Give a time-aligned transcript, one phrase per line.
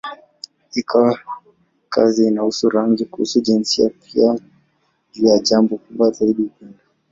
[0.79, 1.19] Ikiwa
[1.93, 4.49] kazi inahusu rangi, kuhusu jinsia, pia ni
[5.13, 6.79] juu ya jambo kubwa zaidi: upendo.